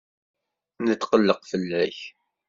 Netqelleq 0.87 1.41
fell-ak. 1.51 1.99